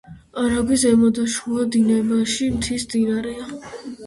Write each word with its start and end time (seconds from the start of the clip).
არაგვი 0.43 0.77
ზემო 0.83 1.11
და 1.17 1.25
შუა 1.33 1.67
დინებაში 1.77 2.49
მთის 2.57 2.89
მდინარეა. 2.89 3.49